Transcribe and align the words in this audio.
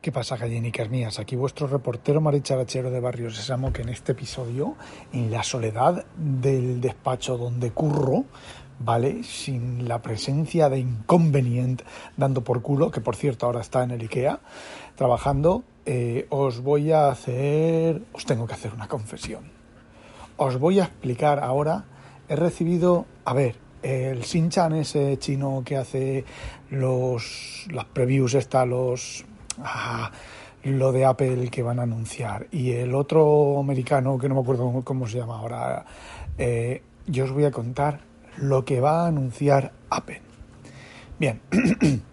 ¿Qué 0.00 0.12
pasa, 0.12 0.38
gallinicas 0.38 0.88
mías? 0.88 1.18
Aquí 1.18 1.36
vuestro 1.36 1.66
reportero 1.66 2.22
maricharachero 2.22 2.90
de 2.90 3.00
Barrio 3.00 3.30
Sésamo 3.30 3.70
que 3.70 3.82
en 3.82 3.90
este 3.90 4.12
episodio, 4.12 4.76
en 5.12 5.30
la 5.30 5.42
soledad 5.42 6.06
del 6.16 6.80
despacho 6.80 7.36
donde 7.36 7.72
curro, 7.72 8.24
¿vale? 8.78 9.22
Sin 9.24 9.86
la 9.86 10.00
presencia 10.00 10.70
de 10.70 10.78
Inconvenient 10.78 11.82
dando 12.16 12.42
por 12.42 12.62
culo, 12.62 12.90
que 12.90 13.02
por 13.02 13.14
cierto 13.14 13.44
ahora 13.44 13.60
está 13.60 13.84
en 13.84 13.90
el 13.90 14.00
IKEA, 14.00 14.40
trabajando, 14.94 15.64
eh, 15.84 16.26
os 16.30 16.62
voy 16.62 16.92
a 16.92 17.08
hacer... 17.08 18.00
os 18.14 18.24
tengo 18.24 18.46
que 18.46 18.54
hacer 18.54 18.72
una 18.72 18.88
confesión. 18.88 19.52
Os 20.38 20.58
voy 20.58 20.80
a 20.80 20.84
explicar 20.84 21.40
ahora, 21.40 21.84
he 22.26 22.36
recibido, 22.36 23.04
a 23.26 23.34
ver, 23.34 23.56
el 23.82 24.22
Shin-Chan 24.22 24.74
ese 24.76 25.18
chino 25.18 25.62
que 25.64 25.76
hace 25.76 26.24
los 26.70 27.66
las 27.70 27.86
previews 27.86 28.34
está 28.34 28.66
los 28.66 29.24
ah, 29.64 30.10
lo 30.64 30.92
de 30.92 31.04
Apple 31.04 31.48
que 31.48 31.62
van 31.62 31.78
a 31.78 31.82
anunciar. 31.82 32.46
Y 32.50 32.72
el 32.72 32.94
otro 32.94 33.58
americano 33.58 34.18
que 34.18 34.28
no 34.28 34.34
me 34.34 34.40
acuerdo 34.40 34.82
cómo 34.84 35.06
se 35.06 35.18
llama 35.18 35.38
ahora 35.38 35.84
eh, 36.38 36.82
yo 37.06 37.24
os 37.24 37.32
voy 37.32 37.44
a 37.44 37.50
contar 37.50 38.00
lo 38.36 38.64
que 38.64 38.80
va 38.80 39.04
a 39.04 39.08
anunciar 39.08 39.72
Apple. 39.90 40.22
Bien. 41.18 41.40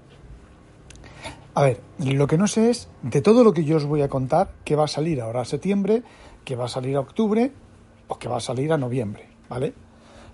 A 1.53 1.61
ver 1.63 1.81
lo 1.97 2.27
que 2.27 2.37
no 2.37 2.47
sé 2.47 2.69
es 2.69 2.87
de 3.01 3.21
todo 3.21 3.43
lo 3.43 3.51
que 3.51 3.63
yo 3.63 3.77
os 3.77 3.85
voy 3.85 4.03
a 4.03 4.09
contar 4.09 4.51
que 4.63 4.75
va 4.75 4.83
a 4.85 4.87
salir 4.87 5.21
ahora 5.21 5.41
a 5.41 5.45
septiembre 5.45 6.03
que 6.45 6.55
va 6.55 6.65
a 6.65 6.67
salir 6.67 6.95
a 6.95 6.99
octubre 6.99 7.51
o 8.07 8.19
que 8.19 8.27
va 8.27 8.37
a 8.37 8.41
salir 8.41 8.71
a 8.71 8.77
noviembre 8.77 9.27
vale 9.49 9.73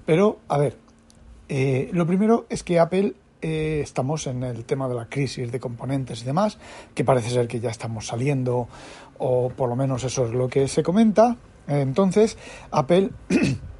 pero 0.06 0.40
a 0.50 0.58
ver 0.58 0.76
eh, 1.48 1.90
lo 1.94 2.06
primero 2.06 2.46
es 2.50 2.64
que 2.64 2.78
Apple 2.78 3.16
eh, 3.44 3.82
estamos 3.82 4.26
en 4.28 4.44
el 4.44 4.64
tema 4.64 4.88
de 4.88 4.96
la 4.96 5.06
crisis 5.08 5.52
de 5.52 5.60
componentes 5.60 6.22
y 6.22 6.26
demás, 6.26 6.58
que 6.96 7.04
parece 7.04 7.30
ser 7.30 7.48
que 7.48 7.60
ya 7.60 7.70
estamos 7.70 8.08
saliendo, 8.08 8.70
o 9.18 9.50
por 9.50 9.70
lo 9.70 9.76
menos 9.76 10.04
eso 10.06 10.26
es 10.26 10.32
lo 10.32 10.48
que 10.48 10.68
se 10.68 10.82
comenta. 10.82 11.36
Entonces, 11.68 12.38
Apple 12.72 13.12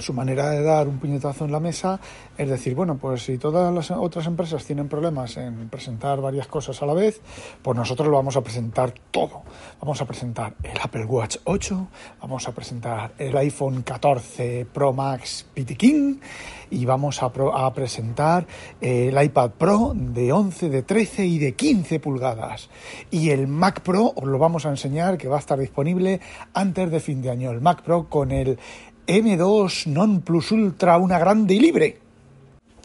su 0.00 0.12
manera 0.12 0.50
de 0.50 0.62
dar 0.62 0.88
un 0.88 0.98
puñetazo 0.98 1.44
en 1.44 1.52
la 1.52 1.60
mesa 1.60 2.00
es 2.40 2.48
decir, 2.48 2.74
bueno, 2.74 2.96
pues 2.96 3.24
si 3.24 3.36
todas 3.36 3.72
las 3.72 3.90
otras 3.90 4.26
empresas 4.26 4.64
tienen 4.64 4.88
problemas 4.88 5.36
en 5.36 5.68
presentar 5.68 6.20
varias 6.20 6.46
cosas 6.46 6.80
a 6.82 6.86
la 6.86 6.94
vez, 6.94 7.20
pues 7.62 7.76
nosotros 7.76 8.08
lo 8.08 8.16
vamos 8.16 8.36
a 8.36 8.40
presentar 8.40 8.94
todo. 9.10 9.42
Vamos 9.78 10.00
a 10.00 10.06
presentar 10.06 10.54
el 10.62 10.78
Apple 10.82 11.04
Watch 11.04 11.36
8, 11.44 11.88
vamos 12.22 12.48
a 12.48 12.52
presentar 12.52 13.12
el 13.18 13.36
iPhone 13.36 13.82
14 13.82 14.66
Pro 14.72 14.92
Max 14.94 15.46
King 15.54 16.16
y 16.70 16.84
vamos 16.84 17.22
a, 17.22 17.26
a 17.26 17.74
presentar 17.74 18.46
el 18.80 19.22
iPad 19.22 19.50
Pro 19.50 19.92
de 19.94 20.32
11, 20.32 20.70
de 20.70 20.82
13 20.82 21.26
y 21.26 21.38
de 21.38 21.52
15 21.52 22.00
pulgadas. 22.00 22.70
Y 23.10 23.30
el 23.30 23.48
Mac 23.48 23.80
Pro 23.82 24.12
os 24.16 24.24
lo 24.24 24.38
vamos 24.38 24.66
a 24.66 24.70
enseñar 24.70 25.18
que 25.18 25.28
va 25.28 25.36
a 25.36 25.40
estar 25.40 25.58
disponible 25.58 26.20
antes 26.54 26.90
de 26.90 27.00
fin 27.00 27.20
de 27.20 27.30
año. 27.30 27.50
El 27.50 27.60
Mac 27.60 27.82
Pro 27.82 28.08
con 28.08 28.30
el 28.30 28.58
M2 29.10 29.90
Non 29.90 30.22
Plus 30.22 30.52
Ultra, 30.52 30.96
una 30.96 31.18
grande 31.18 31.54
y 31.54 31.58
libre. 31.58 31.98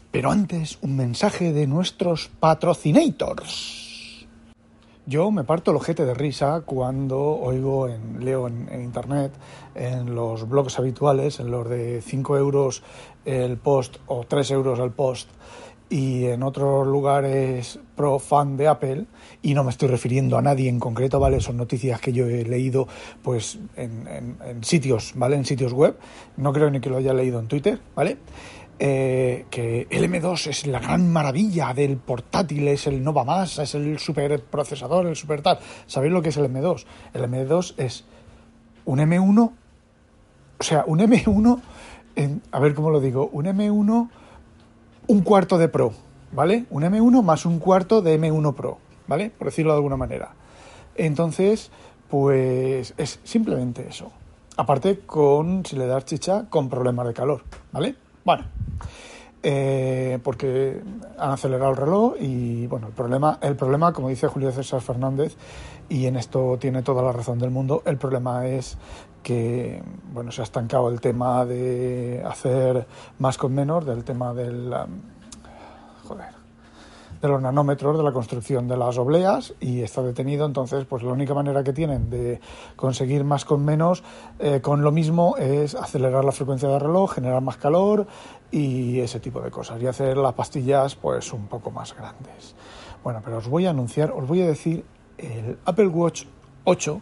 Pero 0.09 0.31
antes, 0.31 0.79
un 0.81 0.95
mensaje 0.95 1.53
de 1.53 1.67
nuestros 1.67 2.31
patrocinators. 2.39 4.25
Yo 5.05 5.29
me 5.29 5.43
parto 5.43 5.69
el 5.69 5.77
ojete 5.77 6.03
de 6.03 6.15
risa 6.15 6.63
cuando 6.65 7.21
oigo, 7.21 7.87
en, 7.87 8.25
leo 8.25 8.47
en, 8.47 8.67
en, 8.71 8.81
internet, 8.81 9.33
en 9.75 10.15
los 10.15 10.49
blogs 10.49 10.79
habituales, 10.79 11.39
en 11.39 11.51
los 11.51 11.69
de 11.69 12.01
5 12.01 12.37
euros 12.37 12.81
el 13.23 13.57
post 13.57 13.97
o 14.07 14.25
3 14.27 14.49
euros 14.49 14.79
el 14.79 14.89
post, 14.89 15.29
y 15.95 16.25
en 16.25 16.43
otros 16.43 16.85
lugares 16.85 17.79
pro 17.95 18.19
fan 18.19 18.57
de 18.57 18.67
Apple, 18.67 19.05
y 19.41 19.53
no 19.53 19.63
me 19.63 19.69
estoy 19.69 19.87
refiriendo 19.87 20.37
a 20.37 20.41
nadie 20.41 20.67
en 20.67 20.77
concreto, 20.77 21.21
¿vale? 21.21 21.39
Son 21.39 21.55
noticias 21.55 22.01
que 22.01 22.11
yo 22.11 22.27
he 22.27 22.43
leído 22.43 22.85
pues 23.23 23.59
en, 23.77 24.35
sitios, 24.61 25.13
¿vale? 25.15 25.37
En 25.37 25.45
sitios 25.45 25.71
web, 25.71 25.97
no 26.35 26.51
creo 26.51 26.69
ni 26.69 26.81
que 26.81 26.89
lo 26.89 26.97
haya 26.97 27.13
leído 27.13 27.39
en 27.39 27.47
Twitter, 27.47 27.79
¿vale? 27.95 28.17
Eh, 28.77 29.45
que 29.49 29.87
el 29.89 30.11
M2 30.11 30.47
es 30.47 30.67
la 30.67 30.79
gran 30.79 31.09
maravilla 31.13 31.73
del 31.73 31.95
portátil, 31.95 32.67
es 32.67 32.87
el 32.87 33.01
Nova 33.01 33.23
Más, 33.23 33.57
es 33.59 33.73
el 33.75 33.97
super 33.97 34.43
procesador, 34.43 35.05
el 35.05 35.15
super 35.15 35.41
tal. 35.41 35.59
¿Sabéis 35.87 36.11
lo 36.11 36.21
que 36.21 36.27
es 36.27 36.35
el 36.35 36.51
M2? 36.51 36.83
El 37.13 37.23
M2 37.23 37.75
es 37.77 38.03
un 38.83 38.99
M1, 38.99 39.51
o 40.59 40.63
sea, 40.63 40.83
un 40.87 40.99
M1, 40.99 41.61
en, 42.17 42.41
a 42.51 42.59
ver 42.59 42.73
cómo 42.73 42.89
lo 42.89 42.99
digo, 42.99 43.29
un 43.31 43.45
M1 43.45 44.09
un 45.07 45.21
cuarto 45.21 45.57
de 45.57 45.67
Pro, 45.69 45.93
¿vale? 46.31 46.65
Un 46.69 46.83
M1 46.83 47.23
más 47.23 47.45
un 47.45 47.59
cuarto 47.59 48.01
de 48.01 48.19
M1 48.19 48.53
Pro, 48.53 48.77
¿vale? 49.07 49.29
Por 49.29 49.47
decirlo 49.47 49.71
de 49.71 49.77
alguna 49.77 49.97
manera. 49.97 50.33
Entonces, 50.95 51.71
pues 52.09 52.93
es 52.97 53.19
simplemente 53.23 53.87
eso. 53.87 54.11
Aparte 54.57 54.99
con, 54.99 55.65
si 55.65 55.75
le 55.75 55.85
das 55.85 56.05
chicha, 56.05 56.45
con 56.49 56.69
problemas 56.69 57.07
de 57.07 57.13
calor, 57.13 57.43
¿vale? 57.71 57.95
Bueno, 58.23 58.45
eh, 59.47 60.17
porque 60.23 60.81
han 61.19 61.29
acelerado 61.29 61.69
el 61.69 61.77
reloj 61.77 62.15
y, 62.19 62.65
bueno, 62.65 62.87
el 62.87 62.93
problema, 62.93 63.37
el 63.43 63.55
problema, 63.55 63.93
como 63.93 64.09
dice 64.09 64.27
Julio 64.27 64.51
César 64.51 64.81
Fernández, 64.81 65.37
y 65.87 66.07
en 66.07 66.15
esto 66.15 66.57
tiene 66.59 66.81
toda 66.81 67.03
la 67.03 67.11
razón 67.11 67.37
del 67.37 67.51
mundo, 67.51 67.83
el 67.85 67.97
problema 67.97 68.47
es 68.47 68.75
que 69.21 69.83
bueno 70.13 70.31
se 70.31 70.41
ha 70.41 70.43
estancado 70.45 70.89
el 70.89 70.99
tema 70.99 71.45
de 71.45 72.23
hacer 72.25 72.87
más 73.19 73.37
con 73.37 73.53
menos 73.53 73.85
del 73.85 74.03
tema 74.03 74.33
del 74.33 74.73
joder 76.07 76.44
de 77.25 77.31
los 77.31 77.41
nanómetros 77.41 77.97
de 77.97 78.03
la 78.03 78.11
construcción 78.11 78.67
de 78.67 78.77
las 78.77 78.97
obleas 78.97 79.53
y 79.59 79.81
está 79.81 80.03
detenido. 80.03 80.45
Entonces 80.45 80.85
pues 80.85 81.01
la 81.03 81.11
única 81.11 81.33
manera 81.33 81.63
que 81.63 81.73
tienen 81.73 82.09
de 82.09 82.39
conseguir 82.75 83.23
más 83.23 83.45
con 83.45 83.65
menos 83.65 84.03
eh, 84.39 84.61
con 84.61 84.83
lo 84.83 84.91
mismo 84.91 85.35
es 85.37 85.73
acelerar 85.73 86.23
la 86.23 86.31
frecuencia 86.31 86.69
del 86.69 86.79
reloj 86.79 87.15
generar 87.15 87.41
más 87.41 87.57
calor 87.57 88.05
y 88.51 88.99
ese 88.99 89.19
tipo 89.19 89.41
de 89.41 89.49
cosas 89.49 89.81
y 89.81 89.87
hacer 89.87 90.17
las 90.17 90.33
pastillas 90.33 90.95
pues 90.95 91.33
un 91.33 91.47
poco 91.47 91.71
más 91.71 91.95
grandes. 91.95 92.55
Bueno 93.03 93.21
pero 93.23 93.37
os 93.37 93.47
voy 93.47 93.65
a 93.65 93.71
anunciar 93.71 94.11
os 94.11 94.27
voy 94.27 94.41
a 94.41 94.47
decir 94.47 94.85
el 95.17 95.57
Apple 95.65 95.87
Watch 95.87 96.25
8 96.65 97.01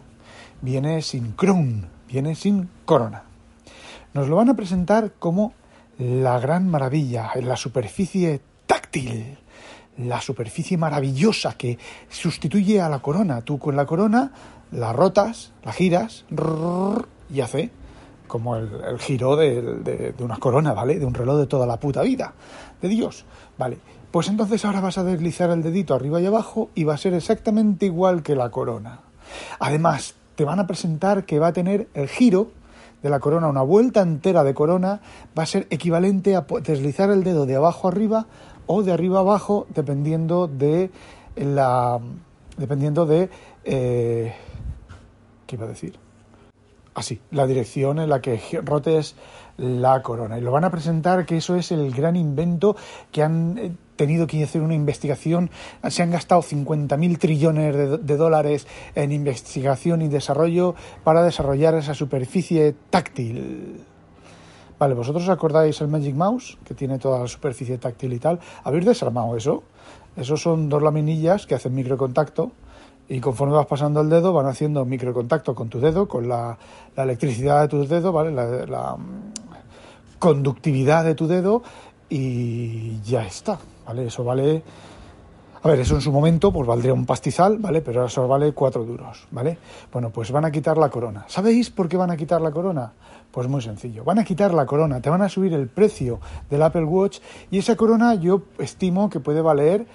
viene 0.62 1.02
sin 1.02 1.36
Chrome 1.36 1.84
viene 2.08 2.34
sin 2.34 2.70
corona. 2.84 3.24
Nos 4.14 4.28
lo 4.28 4.36
van 4.36 4.48
a 4.48 4.54
presentar 4.54 5.12
como 5.18 5.52
la 5.98 6.38
gran 6.38 6.68
maravilla, 6.68 7.30
la 7.42 7.56
superficie 7.56 8.40
táctil, 8.66 9.38
la 9.98 10.20
superficie 10.20 10.76
maravillosa 10.76 11.56
que 11.56 11.78
sustituye 12.08 12.80
a 12.80 12.88
la 12.88 13.00
corona. 13.00 13.42
Tú 13.42 13.58
con 13.58 13.76
la 13.76 13.86
corona 13.86 14.32
la 14.72 14.92
rotas, 14.92 15.52
la 15.64 15.72
giras 15.72 16.24
y 17.32 17.40
hace 17.40 17.70
como 18.26 18.56
el, 18.56 18.68
el 18.88 18.98
giro 18.98 19.36
de, 19.36 19.62
de, 19.62 20.12
de, 20.12 20.24
una 20.24 20.38
corona, 20.38 20.72
¿vale? 20.72 20.98
De 20.98 21.06
un 21.06 21.14
reloj 21.14 21.38
de 21.38 21.46
toda 21.46 21.66
la 21.66 21.78
puta 21.78 22.02
vida, 22.02 22.32
de 22.80 22.88
Dios, 22.88 23.24
¿vale? 23.58 23.78
Pues 24.10 24.28
entonces 24.28 24.64
ahora 24.64 24.80
vas 24.80 24.98
a 24.98 25.04
deslizar 25.04 25.50
el 25.50 25.62
dedito 25.62 25.94
arriba 25.94 26.20
y 26.20 26.26
abajo 26.26 26.70
y 26.74 26.84
va 26.84 26.94
a 26.94 26.98
ser 26.98 27.14
exactamente 27.14 27.86
igual 27.86 28.22
que 28.22 28.34
la 28.34 28.50
corona. 28.50 29.00
Además, 29.58 30.14
te 30.34 30.44
van 30.44 30.58
a 30.58 30.66
presentar 30.66 31.24
que 31.24 31.38
va 31.38 31.48
a 31.48 31.52
tener 31.52 31.88
el 31.94 32.08
giro 32.08 32.50
de 33.02 33.10
la 33.10 33.20
corona, 33.20 33.48
una 33.48 33.62
vuelta 33.62 34.00
entera 34.00 34.44
de 34.44 34.54
corona, 34.54 35.00
va 35.38 35.42
a 35.42 35.46
ser 35.46 35.66
equivalente 35.70 36.36
a 36.36 36.46
deslizar 36.62 37.10
el 37.10 37.22
dedo 37.22 37.44
de 37.44 37.56
abajo 37.56 37.86
arriba 37.86 38.26
o 38.66 38.82
de 38.82 38.92
arriba 38.92 39.20
abajo, 39.20 39.66
dependiendo 39.74 40.46
de 40.48 40.90
la. 41.36 42.00
dependiendo 42.56 43.06
de. 43.06 43.28
Eh, 43.64 44.34
¿Qué 45.46 45.56
iba 45.56 45.66
a 45.66 45.68
decir? 45.68 45.98
Así, 46.94 47.20
la 47.32 47.46
dirección 47.46 47.98
en 47.98 48.08
la 48.08 48.20
que 48.20 48.40
rotes 48.62 49.16
la 49.56 50.02
corona. 50.02 50.38
Y 50.38 50.40
lo 50.40 50.52
van 50.52 50.64
a 50.64 50.70
presentar 50.70 51.26
que 51.26 51.36
eso 51.36 51.56
es 51.56 51.72
el 51.72 51.92
gran 51.92 52.16
invento 52.16 52.76
que 53.10 53.22
han 53.22 53.58
eh, 53.58 53.72
tenido 53.96 54.26
que 54.26 54.42
hacer 54.42 54.62
una 54.62 54.74
investigación, 54.74 55.50
se 55.88 56.02
han 56.02 56.10
gastado 56.10 56.42
50.000 56.42 57.18
trillones 57.18 57.76
de, 57.76 57.98
de, 57.98 58.16
dólares 58.16 58.66
en 58.94 59.12
investigación 59.12 60.02
y 60.02 60.08
desarrollo 60.08 60.74
para 61.04 61.22
desarrollar 61.22 61.74
esa 61.74 61.94
superficie 61.94 62.74
táctil. 62.90 63.84
Vale, 64.78 64.94
¿vosotros 64.94 65.28
acordáis 65.28 65.80
el 65.80 65.88
Magic 65.88 66.14
Mouse, 66.14 66.58
que 66.64 66.74
tiene 66.74 66.98
toda 66.98 67.20
la 67.20 67.28
superficie 67.28 67.78
táctil 67.78 68.12
y 68.12 68.18
tal? 68.18 68.40
¿Habéis 68.64 68.84
desarmado 68.84 69.36
eso? 69.36 69.62
Esos 70.16 70.42
son 70.42 70.68
dos 70.68 70.82
laminillas 70.82 71.46
que 71.46 71.54
hacen 71.54 71.74
microcontacto 71.74 72.52
y 73.08 73.20
conforme 73.20 73.54
vas 73.54 73.66
pasando 73.66 74.00
el 74.00 74.08
dedo 74.08 74.32
van 74.32 74.46
haciendo 74.46 74.84
microcontacto 74.84 75.54
con 75.54 75.68
tu 75.68 75.80
dedo, 75.80 76.08
con 76.08 76.28
la, 76.28 76.58
la 76.96 77.02
electricidad 77.02 77.62
de 77.62 77.68
tu 77.68 77.86
dedo, 77.86 78.12
¿vale? 78.12 78.30
La, 78.30 78.66
la, 78.66 78.96
conductividad 80.18 81.04
de 81.04 81.14
tu 81.14 81.26
dedo 81.26 81.62
y 82.08 83.00
ya 83.02 83.26
está, 83.26 83.58
¿vale? 83.86 84.06
Eso 84.06 84.24
vale... 84.24 84.62
A 85.64 85.68
ver, 85.68 85.80
eso 85.80 85.94
en 85.94 86.02
su 86.02 86.12
momento 86.12 86.52
pues 86.52 86.68
valdría 86.68 86.92
un 86.92 87.06
pastizal, 87.06 87.56
¿vale? 87.56 87.80
Pero 87.80 88.04
eso 88.04 88.28
vale 88.28 88.52
cuatro 88.52 88.84
duros, 88.84 89.26
¿vale? 89.30 89.56
Bueno, 89.90 90.10
pues 90.10 90.30
van 90.30 90.44
a 90.44 90.50
quitar 90.50 90.76
la 90.76 90.90
corona. 90.90 91.24
¿Sabéis 91.26 91.70
por 91.70 91.88
qué 91.88 91.96
van 91.96 92.10
a 92.10 92.18
quitar 92.18 92.42
la 92.42 92.50
corona? 92.50 92.92
Pues 93.30 93.48
muy 93.48 93.62
sencillo. 93.62 94.04
Van 94.04 94.18
a 94.18 94.24
quitar 94.24 94.52
la 94.52 94.66
corona, 94.66 95.00
te 95.00 95.08
van 95.08 95.22
a 95.22 95.30
subir 95.30 95.54
el 95.54 95.68
precio 95.68 96.20
del 96.50 96.62
Apple 96.62 96.84
Watch 96.84 97.20
y 97.50 97.56
esa 97.56 97.76
corona 97.76 98.14
yo 98.14 98.42
estimo 98.58 99.08
que 99.08 99.20
puede 99.20 99.40
valer 99.40 99.86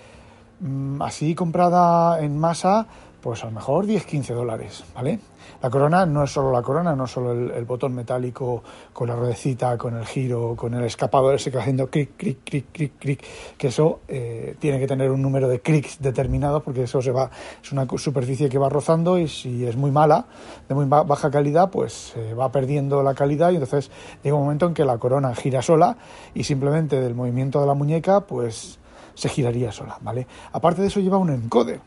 mmm, 0.60 1.04
así 1.04 1.36
comprada 1.36 2.20
en 2.20 2.40
masa 2.40 2.88
pues 3.22 3.44
a 3.44 3.48
lo 3.48 3.54
mejor 3.54 3.86
10-15 3.86 4.34
dólares, 4.34 4.84
¿vale? 4.96 5.20
La 5.62 5.70
corona 5.70 6.06
no 6.06 6.24
es 6.24 6.32
solo 6.32 6.52
la 6.52 6.62
corona, 6.62 6.96
no 6.96 7.06
es 7.06 7.12
solo 7.12 7.32
el, 7.32 7.66
botón 7.66 7.94
metálico 7.94 8.64
con 8.94 9.10
la 9.10 9.16
ruedecita, 9.16 9.78
con 9.78 9.98
el 9.98 10.06
giro, 10.06 10.56
con 10.56 10.74
el 10.74 10.84
escapador 10.86 11.36
ese 11.36 11.52
que 11.52 11.58
va 11.58 11.64
haciendo 11.64 11.90
clic, 11.90 12.12
clic, 12.16 12.40
clic, 12.44 12.66
clic, 12.72 12.94
clic, 12.98 13.24
que 13.58 13.68
eso 13.68 14.00
eh, 14.08 14.56
tiene 14.60 14.80
que 14.80 14.88
tener 14.88 15.12
un 15.12 15.22
número 15.22 15.48
de 15.50 15.60
clics 15.60 16.00
determinado 16.00 16.62
porque 16.62 16.84
eso 16.84 17.02
se 17.02 17.12
va, 17.12 17.30
es 17.62 17.72
una 17.72 17.86
superficie 17.98 18.48
que 18.48 18.58
va 18.58 18.70
rozando 18.70 19.18
y 19.18 19.28
si 19.28 19.66
es 19.66 19.76
muy 19.76 19.92
mala, 19.92 20.26
de 20.68 20.76
muy 20.76 20.86
baja 20.86 21.30
calidad, 21.30 21.70
pues 21.70 22.14
se 22.14 22.34
va 22.34 22.52
perdiendo 22.52 23.04
la 23.04 23.14
calidad 23.14 23.52
y 23.52 23.56
entonces 23.56 23.92
llega 24.24 24.36
un 24.36 24.44
momento 24.44 24.66
en 24.68 24.74
que 24.74 24.86
la 24.86 24.98
corona 24.98 25.36
gira 25.36 25.62
sola 25.62 25.98
y 26.34 26.44
simplemente 26.46 27.02
del 27.02 27.16
movimiento 27.16 27.60
de 27.60 27.68
la 27.68 27.74
muñeca, 27.74 28.22
pues 28.22 28.80
se 29.14 29.28
giraría 29.28 29.72
sola, 29.74 29.98
¿vale? 30.02 30.26
Aparte 30.54 30.82
de 30.82 30.88
eso 30.88 31.02
lleva 31.02 31.18
un 31.18 31.30
encoder 31.30 31.82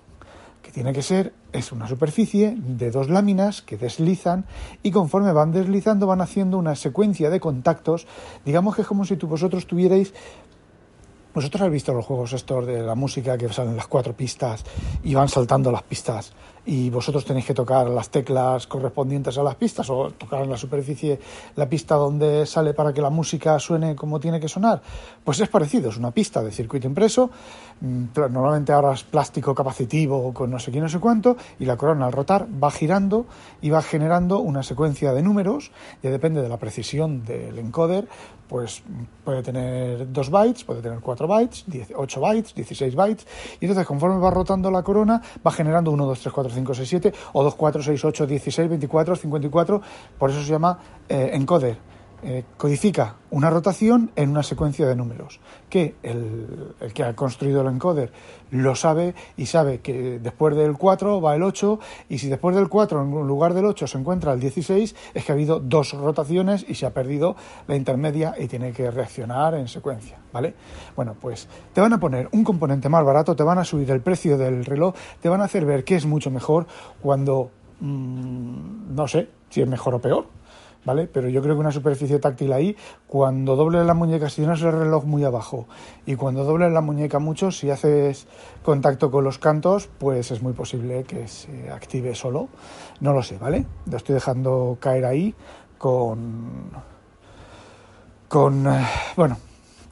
que 0.62 0.70
tiene 0.70 0.93
que 0.93 1.03
ser, 1.03 1.32
es 1.53 1.73
una 1.73 1.88
superficie 1.88 2.56
de 2.56 2.91
dos 2.91 3.11
láminas 3.11 3.62
que 3.62 3.76
deslizan 3.76 4.44
y 4.82 4.91
conforme 4.91 5.32
van 5.32 5.53
deslizando 5.53 6.06
van 6.06 6.20
haciendo 6.20 6.59
una 6.59 6.76
secuencia 6.76 7.31
de 7.31 7.41
contactos, 7.41 8.06
digamos 8.44 8.76
que 8.76 8.82
es 8.82 8.88
como 8.88 9.05
si 9.05 9.17
tú, 9.17 9.26
vosotros 9.26 9.67
tuvierais 9.67 10.14
vosotros 11.35 11.62
habéis 11.62 11.75
visto 11.75 11.94
los 11.94 12.05
juegos 12.05 12.35
estos 12.35 12.67
de 12.67 12.82
la 12.82 12.94
música 12.94 13.38
que 13.38 13.50
salen 13.50 13.75
las 13.75 13.87
cuatro 13.87 14.12
pistas 14.12 14.64
y 15.03 15.14
van 15.14 15.29
saltando 15.29 15.73
las 15.73 15.82
pistas 15.82 16.32
y 16.64 16.91
vosotros 16.91 17.25
tenéis 17.25 17.47
que 17.47 17.55
tocar 17.55 17.88
las 17.88 18.11
teclas 18.11 18.67
correspondientes 18.67 19.37
a 19.37 19.43
las 19.43 19.56
pistas 19.56 19.91
o 19.91 20.11
tocar 20.12 20.43
en 20.43 20.50
la 20.50 20.56
superficie 20.56 21.19
la 21.56 21.69
pista 21.69 21.97
donde 21.97 22.47
sale 22.47 22.73
para 22.73 22.93
que 22.93 23.03
la 23.03 23.11
música 23.11 23.59
suene 23.59 23.97
como 23.97 24.20
tiene 24.20 24.38
que 24.38 24.49
sonar. 24.49 24.81
Pues 25.25 25.41
es 25.41 25.49
parecido, 25.49 25.91
es 25.91 25.97
una 25.97 26.12
pista 26.12 26.43
de 26.43 26.53
circuito 26.53 26.87
impreso, 26.87 27.31
mm, 27.81 28.05
normalmente 28.31 28.73
ahora 28.73 28.93
es 28.93 29.03
plástico 29.03 29.55
capacitivo 29.55 30.32
con 30.32 30.50
no 30.50 30.59
sé 30.59 30.70
qué, 30.70 30.81
no 30.81 30.88
sé 30.88 31.00
cuánto, 31.00 31.37
y 31.59 31.64
la 31.64 31.76
corona 31.76 32.06
al 32.06 32.12
rotar 32.12 32.47
va 32.62 32.70
girando 32.70 33.26
y 33.61 33.70
va 33.70 33.82
generando 33.82 34.38
una 34.38 34.62
secuencia 34.62 35.12
de 35.12 35.23
números, 35.23 35.73
y 36.03 36.08
depende 36.08 36.43
de 36.43 36.49
la 36.49 36.58
precisión 36.58 37.25
del 37.25 37.58
encoder, 37.58 38.06
pues 38.53 38.82
puede 39.25 39.43
tener 39.43 40.12
2 40.12 40.31
bytes, 40.31 40.65
puede 40.65 40.82
tener 40.82 41.00
4 41.00 41.26
bytes, 41.26 41.65
8 41.97 42.20
bytes, 42.20 42.55
16 42.55 42.94
bytes, 42.94 43.26
y 43.61 43.65
entonces 43.65 43.87
conforme 43.87 44.19
va 44.19 44.31
rotando 44.31 44.70
la 44.70 44.82
corona 44.82 45.23
va 45.44 45.50
generando 45.50 45.91
1, 45.91 46.05
2, 46.05 46.20
3, 46.20 46.32
4, 46.35 46.52
5, 46.53 46.75
6, 46.75 46.89
7 46.89 47.13
o 47.33 47.43
2, 47.43 47.55
4, 47.55 47.83
6, 47.83 48.05
8, 48.05 48.27
16, 48.27 48.69
24, 48.69 49.17
54, 49.17 49.83
por 50.19 50.31
eso 50.31 50.43
se 50.43 50.51
llama 50.51 50.79
eh, 51.09 51.31
encoder 51.35 51.93
eh, 52.25 52.45
codifica 52.57 53.17
una 53.31 53.51
rotación 53.51 54.13
en 54.15 54.31
una 54.31 54.45
secuencia 54.45 54.87
de 54.87 54.95
números, 54.95 55.41
que 55.69 55.97
el, 56.05 56.75
que 56.95 57.03
ha 57.03 57.17
construido 57.17 57.63
el 57.63 57.67
encoder 57.67 58.13
lo 58.53 58.77
sabe 58.77 59.15
y 59.37 59.47
sabe 59.47 59.81
que 59.81 60.21
después 60.21 60.55
del 60.55 60.77
4 60.77 61.21
va 61.21 61.35
el 61.35 61.43
8 61.43 61.81
y 62.09 62.19
si 62.19 62.29
después 62.29 62.55
del 62.55 62.69
4 62.69 63.03
en 63.03 63.11
lugar 63.27 63.55
del 63.55 63.65
8 63.65 63.89
se 63.89 63.99
encuentra 63.99 64.33
el 64.35 64.41
16 64.41 64.95
es 65.15 65.25
que 65.25 65.33
ha 65.33 65.35
habido 65.35 65.59
dos 65.59 65.95
rotaciones 65.95 66.65
y 66.69 66.75
se 66.75 66.87
ha 66.87 66.95
perdido 66.95 67.35
la 67.67 67.75
intermedia 67.75 68.35
y 68.39 68.47
tiene 68.47 68.73
que 68.73 68.91
reaccionar 68.91 69.55
en 69.55 69.67
secuencia, 69.67 70.19
¿vale? 70.33 70.55
Bueno, 70.95 71.17
pues 71.21 71.49
te 71.73 71.81
van 71.81 71.93
a 71.93 71.99
poner 71.99 72.29
un 72.31 72.45
componente 72.45 72.89
más 72.89 73.05
barato, 73.05 73.35
te 73.35 73.43
van 73.43 73.59
a 73.59 73.65
subir 73.65 73.91
el 73.91 74.01
precio 74.01 74.39
del 74.39 74.65
reloj, 74.65 74.95
te 75.21 75.29
van 75.29 75.41
a 75.41 75.45
hacer 75.45 75.65
ver 75.65 75.83
que 75.83 75.97
es 75.97 76.07
mucho 76.07 76.31
mejor 76.31 76.67
cuando 77.01 77.51
mmm, 77.81 78.95
no 78.95 79.09
sé 79.09 79.29
si 79.51 79.61
es 79.61 79.69
mejor 79.69 79.95
o 79.95 79.99
peor, 80.01 80.27
¿vale? 80.84 81.06
Pero 81.06 81.29
yo 81.29 81.43
creo 81.43 81.55
que 81.55 81.61
una 81.61 81.73
superficie 81.73 82.19
táctil 82.19 82.52
ahí, 82.52 82.76
cuando 83.06 83.56
dobles 83.56 83.87
la 83.87 83.94
muñeca, 83.94 84.29
si 84.29 84.43
tienes 84.43 84.62
el 84.62 84.73
reloj 84.73 85.05
muy 85.05 85.25
abajo 85.25 85.67
y 86.06 86.17
cuando 86.17 86.44
dobles 86.44 86.73
la 86.73 86.81
muñeca 86.81 87.19
mucho, 87.19 87.50
si 87.50 87.70
haces 87.70 88.26
contacto 88.62 89.11
con 89.11 89.25
los 89.25 89.38
cantos, 89.38 89.88
pues 89.99 90.31
es 90.31 90.43
muy 90.43 90.52
posible 90.52 91.05
que 91.05 91.29
se 91.29 91.70
active 91.70 92.14
solo. 92.14 92.49
No 93.00 93.12
lo 93.12 93.23
sé, 93.23 93.38
¿vale? 93.38 93.67
Lo 93.90 93.96
estoy 93.96 94.14
dejando 94.14 94.76
caer 94.81 95.05
ahí 95.05 95.34
con... 95.79 96.70
con... 98.29 98.67
Eh, 98.67 98.87
bueno, 99.17 99.37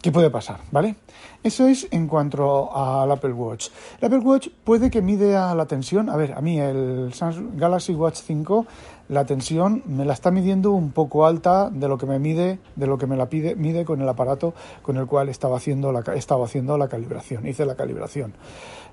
¿qué 0.02 0.10
puede 0.12 0.30
pasar? 0.30 0.60
¿Vale? 0.70 0.96
Eso 1.42 1.66
es 1.66 1.88
en 1.90 2.06
cuanto 2.06 2.74
al 2.76 3.10
Apple 3.10 3.32
Watch. 3.32 3.68
El 3.98 4.06
Apple 4.06 4.18
Watch 4.18 4.48
puede 4.64 4.90
que 4.90 5.02
mide 5.02 5.36
a 5.36 5.54
la 5.54 5.66
tensión. 5.66 6.08
A 6.10 6.16
ver, 6.16 6.32
a 6.32 6.40
mí 6.40 6.58
el 6.58 7.12
Samsung 7.14 7.58
Galaxy 7.58 7.94
Watch 7.94 8.16
5, 8.16 8.66
la 9.08 9.24
tensión 9.24 9.82
me 9.86 10.04
la 10.04 10.12
está 10.12 10.30
midiendo 10.30 10.72
un 10.72 10.92
poco 10.92 11.26
alta 11.26 11.70
de 11.70 11.88
lo 11.88 11.98
que 11.98 12.06
me 12.06 12.18
mide, 12.18 12.58
de 12.76 12.86
lo 12.86 12.98
que 12.98 13.06
me 13.06 13.16
la 13.16 13.28
pide, 13.28 13.56
mide 13.56 13.84
con 13.84 14.00
el 14.00 14.08
aparato 14.08 14.54
con 14.82 14.96
el 14.96 15.06
cual 15.06 15.28
estaba 15.28 15.56
haciendo 15.56 15.92
la, 15.92 16.00
estaba 16.14 16.44
haciendo 16.44 16.76
la 16.78 16.88
calibración. 16.88 17.46
Hice 17.46 17.64
la 17.64 17.74
calibración. 17.74 18.34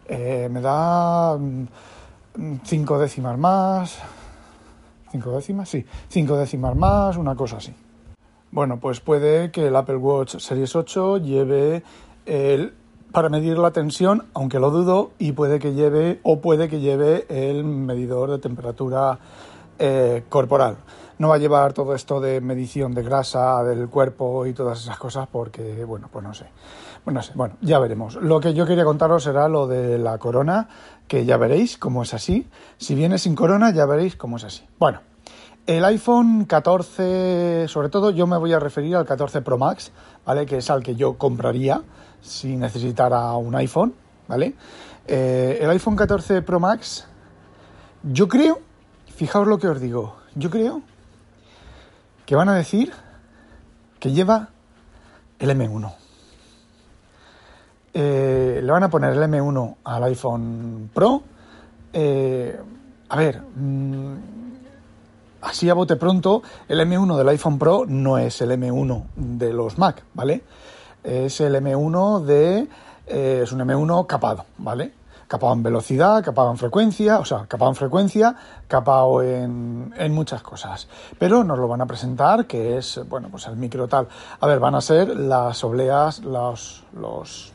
Eh, 0.07 0.47
me 0.51 0.61
da 0.61 1.37
mm, 1.37 2.59
cinco 2.63 2.97
décimas 2.97 3.37
más. 3.37 3.99
¿Cinco 5.11 5.31
décimas? 5.31 5.69
Sí, 5.69 5.85
cinco 6.09 6.37
décimas 6.37 6.75
más, 6.75 7.15
una 7.15 7.35
cosa 7.35 7.57
así. 7.57 7.73
Bueno, 8.51 8.79
pues 8.79 9.01
puede 9.01 9.51
que 9.51 9.67
el 9.67 9.75
Apple 9.75 9.97
Watch 9.97 10.37
Series 10.37 10.75
8 10.75 11.17
lleve 11.17 11.83
el, 12.25 12.73
para 13.11 13.29
medir 13.29 13.57
la 13.57 13.71
tensión, 13.71 14.25
aunque 14.33 14.59
lo 14.59 14.71
dudo, 14.71 15.11
y 15.19 15.33
puede 15.33 15.59
que 15.59 15.73
lleve 15.73 16.19
o 16.23 16.39
puede 16.39 16.69
que 16.69 16.79
lleve 16.79 17.25
el 17.29 17.63
medidor 17.63 18.31
de 18.31 18.39
temperatura 18.39 19.19
eh, 19.79 20.23
corporal. 20.29 20.77
No 21.19 21.29
va 21.29 21.35
a 21.35 21.39
llevar 21.39 21.73
todo 21.73 21.95
esto 21.95 22.21
de 22.21 22.41
medición 22.41 22.93
de 22.93 23.03
grasa 23.03 23.63
del 23.63 23.89
cuerpo 23.89 24.45
y 24.45 24.53
todas 24.53 24.81
esas 24.81 24.97
cosas 24.97 25.27
porque, 25.31 25.83
bueno, 25.83 26.09
pues 26.11 26.23
no 26.23 26.33
sé. 26.33 26.45
Bueno, 27.03 27.21
sé, 27.21 27.31
bueno, 27.35 27.55
ya 27.61 27.79
veremos. 27.79 28.15
Lo 28.15 28.39
que 28.39 28.53
yo 28.53 28.65
quería 28.65 28.85
contaros 28.85 29.23
será 29.23 29.47
lo 29.47 29.67
de 29.67 29.97
la 29.97 30.17
corona, 30.19 30.69
que 31.07 31.25
ya 31.25 31.37
veréis 31.37 31.77
cómo 31.77 32.03
es 32.03 32.13
así. 32.13 32.47
Si 32.77 32.95
viene 32.95 33.17
sin 33.17 33.35
corona, 33.35 33.71
ya 33.71 33.85
veréis 33.85 34.15
cómo 34.15 34.37
es 34.37 34.43
así. 34.43 34.63
Bueno, 34.77 34.99
el 35.67 35.83
iPhone 35.83 36.45
14, 36.45 37.67
sobre 37.67 37.89
todo 37.89 38.11
yo 38.11 38.25
me 38.25 38.37
voy 38.37 38.53
a 38.53 38.59
referir 38.59 38.95
al 38.95 39.05
14 39.05 39.41
Pro 39.41 39.57
Max, 39.57 39.91
¿vale? 40.25 40.45
Que 40.45 40.57
es 40.57 40.69
al 40.69 40.81
que 40.81 40.95
yo 40.95 41.17
compraría 41.17 41.83
si 42.21 42.55
necesitara 42.55 43.33
un 43.33 43.53
iPhone, 43.53 43.93
¿vale? 44.29 44.55
Eh, 45.05 45.59
el 45.61 45.69
iPhone 45.69 45.97
14 45.97 46.41
Pro 46.41 46.61
Max, 46.61 47.05
yo 48.01 48.29
creo, 48.29 48.59
fijaos 49.13 49.45
lo 49.45 49.57
que 49.57 49.67
os 49.67 49.81
digo, 49.81 50.15
yo 50.35 50.49
creo 50.49 50.81
que 52.25 52.35
van 52.35 52.47
a 52.47 52.55
decir 52.55 52.93
que 53.99 54.13
lleva 54.13 54.49
el 55.37 55.49
M1. 55.49 55.93
Eh, 57.93 58.61
le 58.63 58.71
van 58.71 58.83
a 58.83 58.89
poner 58.89 59.11
el 59.11 59.23
M1 59.23 59.75
al 59.83 60.03
iPhone 60.05 60.89
Pro. 60.93 61.23
Eh, 61.91 62.57
a 63.09 63.15
ver, 63.17 63.41
mm, 63.41 64.15
así 65.47 65.69
a 65.69 65.73
bote 65.73 65.95
pronto, 65.95 66.43
el 66.67 66.79
M1 66.79 67.17
del 67.17 67.29
iPhone 67.29 67.57
Pro 67.57 67.85
no 67.87 68.17
es 68.17 68.41
el 68.41 68.51
M1 68.51 69.05
de 69.15 69.53
los 69.53 69.77
Mac, 69.77 70.03
¿vale? 70.13 70.43
es 71.07 71.39
el 71.41 71.55
M1 71.55 72.21
de... 72.21 72.67
Eh, 73.07 73.41
es 73.43 73.51
un 73.53 73.61
M1 73.61 74.05
capado, 74.05 74.45
¿vale? 74.57 74.93
Capado 75.29 75.53
en 75.53 75.63
velocidad, 75.63 76.23
capado 76.23 76.51
en 76.51 76.57
frecuencia, 76.57 77.19
o 77.19 77.25
sea, 77.25 77.45
capado 77.47 77.71
en 77.71 77.75
frecuencia, 77.75 78.35
capado 78.67 79.23
en, 79.23 79.93
en 79.97 80.13
muchas 80.13 80.41
cosas. 80.41 80.89
Pero 81.17 81.43
nos 81.45 81.57
lo 81.57 81.69
van 81.69 81.81
a 81.81 81.85
presentar, 81.85 82.47
que 82.47 82.77
es, 82.77 82.99
bueno, 83.07 83.29
pues 83.29 83.47
el 83.47 83.55
micro 83.55 83.87
tal. 83.87 84.07
A 84.39 84.47
ver, 84.47 84.59
van 84.59 84.75
a 84.75 84.81
ser 84.81 85.15
las 85.15 85.63
obleas, 85.63 86.19
los, 86.19 86.83
los 86.93 87.53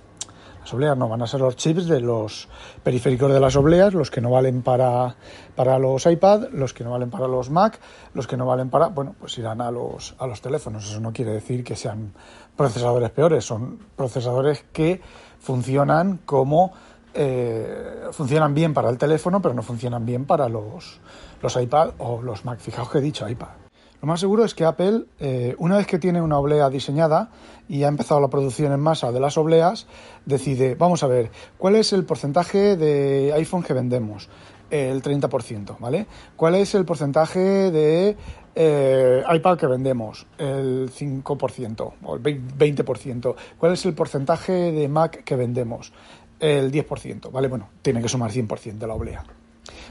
las 0.62 0.72
obleas 0.74 0.96
no, 0.96 1.08
van 1.08 1.22
a 1.22 1.26
ser 1.26 1.40
los 1.40 1.56
chips 1.56 1.88
de 1.88 2.00
los 2.00 2.48
periféricos 2.84 3.32
de 3.32 3.40
las 3.40 3.56
obleas, 3.56 3.94
los 3.94 4.12
que 4.12 4.20
no 4.20 4.30
valen 4.30 4.62
para, 4.62 5.16
para 5.56 5.76
los 5.80 6.06
iPad, 6.06 6.50
los 6.52 6.72
que 6.72 6.84
no 6.84 6.92
valen 6.92 7.10
para 7.10 7.26
los 7.26 7.50
Mac, 7.50 7.80
los 8.14 8.28
que 8.28 8.36
no 8.36 8.46
valen 8.46 8.70
para, 8.70 8.86
bueno, 8.86 9.16
pues 9.18 9.36
irán 9.38 9.60
a 9.60 9.72
los, 9.72 10.14
a 10.18 10.26
los 10.28 10.40
teléfonos. 10.40 10.88
Eso 10.88 11.00
no 11.00 11.12
quiere 11.12 11.32
decir 11.32 11.64
que 11.64 11.74
sean 11.74 12.12
procesadores 12.56 13.10
peores, 13.10 13.44
son 13.44 13.80
procesadores 13.96 14.64
que 14.72 15.00
funcionan 15.40 16.18
como 16.24 16.72
eh, 17.12 18.06
funcionan 18.12 18.54
bien 18.54 18.72
para 18.72 18.88
el 18.88 18.98
teléfono, 18.98 19.42
pero 19.42 19.54
no 19.54 19.62
funcionan 19.62 20.06
bien 20.06 20.26
para 20.26 20.48
los, 20.48 21.00
los 21.42 21.56
iPad 21.56 21.94
o 21.98 22.22
los 22.22 22.44
Mac. 22.44 22.60
Fijaos 22.60 22.88
que 22.88 22.98
he 22.98 23.02
dicho 23.02 23.28
iPad. 23.28 23.61
Lo 24.02 24.08
más 24.08 24.18
seguro 24.18 24.44
es 24.44 24.52
que 24.52 24.64
Apple, 24.64 25.04
eh, 25.20 25.54
una 25.58 25.76
vez 25.76 25.86
que 25.86 26.00
tiene 26.00 26.20
una 26.20 26.36
oblea 26.36 26.68
diseñada 26.68 27.30
y 27.68 27.84
ha 27.84 27.88
empezado 27.88 28.20
la 28.20 28.26
producción 28.26 28.72
en 28.72 28.80
masa 28.80 29.12
de 29.12 29.20
las 29.20 29.38
obleas, 29.38 29.86
decide, 30.26 30.74
vamos 30.74 31.04
a 31.04 31.06
ver, 31.06 31.30
¿cuál 31.56 31.76
es 31.76 31.92
el 31.92 32.04
porcentaje 32.04 32.76
de 32.76 33.32
iPhone 33.32 33.62
que 33.62 33.74
vendemos? 33.74 34.28
El 34.70 35.02
30%, 35.02 35.78
¿vale? 35.78 36.08
¿Cuál 36.34 36.56
es 36.56 36.74
el 36.74 36.84
porcentaje 36.84 37.70
de 37.70 38.16
eh, 38.56 39.22
iPad 39.34 39.56
que 39.56 39.68
vendemos? 39.68 40.26
El 40.36 40.90
5% 40.90 41.92
o 42.02 42.16
el 42.16 42.22
20%. 42.22 43.34
¿Cuál 43.56 43.72
es 43.72 43.86
el 43.86 43.94
porcentaje 43.94 44.72
de 44.72 44.88
Mac 44.88 45.22
que 45.22 45.36
vendemos? 45.36 45.92
El 46.40 46.72
10%, 46.72 47.30
¿vale? 47.30 47.46
Bueno, 47.46 47.68
tiene 47.82 48.02
que 48.02 48.08
sumar 48.08 48.32
100% 48.32 48.78
de 48.78 48.86
la 48.88 48.94
oblea. 48.94 49.22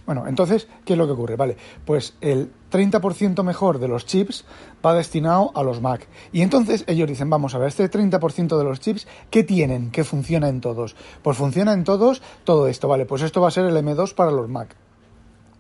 Bueno, 0.06 0.28
entonces, 0.28 0.68
¿qué 0.86 0.94
es 0.94 1.00
lo 1.00 1.06
que 1.06 1.14
ocurre? 1.14 1.36
Vale, 1.36 1.58
pues 1.86 2.16
el 2.22 2.52
30% 2.72 3.44
mejor 3.44 3.80
de 3.80 3.88
los 3.88 4.06
chips 4.06 4.46
va 4.86 4.94
destinado 4.94 5.52
a 5.56 5.64
los 5.64 5.82
Mac. 5.82 6.08
Y 6.32 6.42
entonces 6.42 6.84
ellos 6.88 7.08
dicen, 7.08 7.30
vamos 7.30 7.56
a 7.56 7.58
ver, 7.58 7.70
este 7.70 7.90
30% 7.90 8.58
de 8.58 8.64
los 8.64 8.80
chips, 8.80 9.08
¿qué 9.30 9.44
tienen? 9.44 9.92
¿Qué 9.92 10.04
funciona 10.04 10.50
en 10.50 10.62
todos? 10.62 10.96
Pues 11.22 11.38
funciona 11.38 11.74
en 11.74 11.84
todos 11.84 12.22
todo 12.44 12.68
esto, 12.68 12.88
vale, 12.88 13.06
pues 13.06 13.22
esto 13.22 13.42
va 13.42 13.48
a 13.50 13.52
ser 13.52 13.66
el 13.66 13.76
M2 13.76 14.14
para 14.14 14.32
los 14.32 14.50
Mac. 14.50 14.76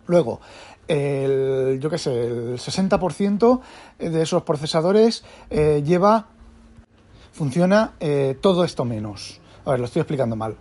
Luego, 0.08 0.42
el, 0.88 1.80
yo 1.80 1.90
qué 1.90 1.98
sé, 1.98 2.26
el 2.26 2.58
60% 2.58 3.62
de 4.00 4.22
esos 4.22 4.44
procesadores 4.44 5.24
eh, 5.50 5.84
lleva, 5.86 6.28
funciona 7.32 7.94
eh, 8.00 8.38
todo 8.42 8.64
esto 8.64 8.84
menos. 8.84 9.40
A 9.64 9.72
ver, 9.72 9.80
lo 9.80 9.86
estoy 9.86 10.02
explicando 10.02 10.36
mal. 10.36 10.58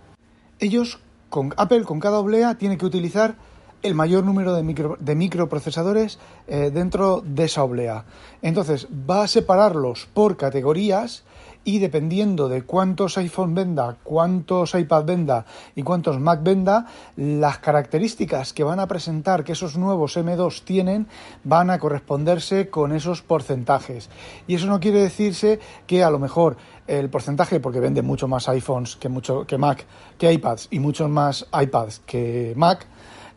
Ellos, 0.59 0.99
con 1.31 1.53
Apple, 1.57 1.85
con 1.85 1.99
cada 1.99 2.19
oblea, 2.19 2.55
tiene 2.55 2.77
que 2.77 2.85
utilizar 2.85 3.35
el 3.81 3.95
mayor 3.95 4.23
número 4.23 4.53
de, 4.53 4.61
micro, 4.61 4.97
de 4.99 5.15
microprocesadores 5.15 6.19
eh, 6.47 6.69
dentro 6.71 7.23
de 7.25 7.45
esa 7.45 7.63
oblea. 7.63 8.05
Entonces, 8.43 8.87
va 9.09 9.23
a 9.23 9.27
separarlos 9.27 10.07
por 10.13 10.37
categorías 10.37 11.23
y 11.63 11.79
dependiendo 11.79 12.49
de 12.49 12.63
cuántos 12.63 13.17
iPhone 13.17 13.53
venda, 13.53 13.97
cuántos 14.03 14.73
iPad 14.73 15.05
venda 15.05 15.45
y 15.75 15.83
cuántos 15.83 16.19
Mac 16.19 16.41
venda, 16.43 16.87
las 17.15 17.59
características 17.59 18.53
que 18.53 18.63
van 18.63 18.79
a 18.79 18.87
presentar 18.87 19.43
que 19.43 19.51
esos 19.51 19.77
nuevos 19.77 20.17
M2 20.17 20.63
tienen 20.63 21.07
van 21.43 21.69
a 21.69 21.79
corresponderse 21.79 22.69
con 22.69 22.91
esos 22.91 23.21
porcentajes. 23.21 24.09
Y 24.47 24.55
eso 24.55 24.67
no 24.67 24.79
quiere 24.79 24.99
decirse 24.99 25.59
que 25.85 26.03
a 26.03 26.09
lo 26.09 26.19
mejor 26.19 26.57
el 26.87 27.09
porcentaje, 27.09 27.59
porque 27.59 27.79
vende 27.79 28.01
mucho 28.01 28.27
más 28.27 28.49
iPhones 28.49 28.95
que, 28.95 29.09
mucho, 29.09 29.45
que 29.45 29.57
Mac, 29.57 29.85
que 30.17 30.31
iPads 30.33 30.67
y 30.71 30.79
muchos 30.79 31.09
más 31.09 31.47
iPads 31.53 32.01
que 32.05 32.53
Mac, 32.55 32.87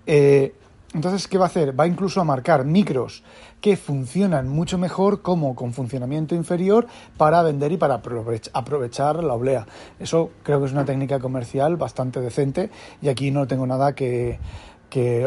eh, 0.06 0.54
entonces, 0.94 1.26
¿qué 1.26 1.38
va 1.38 1.46
a 1.46 1.48
hacer? 1.48 1.78
Va 1.78 1.88
incluso 1.88 2.20
a 2.20 2.24
marcar 2.24 2.64
micros 2.64 3.24
que 3.60 3.76
funcionan 3.76 4.48
mucho 4.48 4.78
mejor 4.78 5.22
como 5.22 5.56
con 5.56 5.72
funcionamiento 5.72 6.36
inferior 6.36 6.86
para 7.16 7.42
vender 7.42 7.72
y 7.72 7.76
para 7.76 8.00
aprovechar 8.52 9.24
la 9.24 9.34
oblea. 9.34 9.66
Eso 9.98 10.30
creo 10.44 10.60
que 10.60 10.66
es 10.66 10.72
una 10.72 10.84
técnica 10.84 11.18
comercial 11.18 11.76
bastante 11.76 12.20
decente 12.20 12.70
y 13.02 13.08
aquí 13.08 13.32
no 13.32 13.48
tengo 13.48 13.66
nada 13.66 13.94
que, 13.94 14.38
que, 14.88 15.26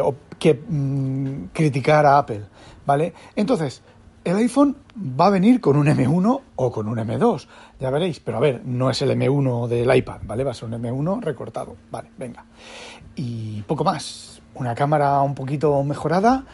mm, 0.68 1.48
criticar 1.52 2.06
a 2.06 2.16
Apple, 2.16 2.46
¿vale? 2.86 3.12
Entonces, 3.36 3.82
el 4.24 4.36
iPhone 4.36 4.76
va 4.98 5.26
a 5.26 5.30
venir 5.30 5.60
con 5.60 5.76
un 5.76 5.86
M1 5.86 6.40
o 6.56 6.72
con 6.72 6.88
un 6.88 6.96
M2, 6.96 7.46
ya 7.78 7.90
veréis, 7.90 8.20
pero 8.20 8.38
a 8.38 8.40
ver, 8.40 8.62
no 8.64 8.88
es 8.88 9.02
el 9.02 9.10
M1 9.10 9.68
del 9.68 9.94
iPad, 9.94 10.20
¿vale? 10.24 10.44
Va 10.44 10.52
a 10.52 10.54
ser 10.54 10.70
un 10.70 10.82
M1 10.82 11.20
recortado, 11.20 11.76
vale, 11.90 12.10
venga. 12.16 12.46
Y 13.14 13.62
poco 13.62 13.84
más 13.84 14.37
una 14.58 14.74
cámara 14.74 15.20
un 15.22 15.34
poquito 15.34 15.82
mejorada, 15.84 16.44